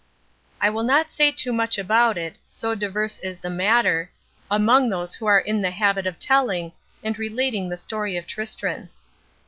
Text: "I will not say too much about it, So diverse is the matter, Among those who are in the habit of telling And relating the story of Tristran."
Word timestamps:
"I 0.59 0.71
will 0.71 0.81
not 0.81 1.11
say 1.11 1.31
too 1.31 1.53
much 1.53 1.77
about 1.77 2.17
it, 2.17 2.39
So 2.49 2.73
diverse 2.73 3.19
is 3.19 3.37
the 3.39 3.51
matter, 3.51 4.09
Among 4.49 4.89
those 4.89 5.13
who 5.13 5.27
are 5.27 5.37
in 5.41 5.61
the 5.61 5.69
habit 5.69 6.07
of 6.07 6.17
telling 6.17 6.71
And 7.03 7.19
relating 7.19 7.69
the 7.69 7.77
story 7.77 8.17
of 8.17 8.25
Tristran." 8.25 8.89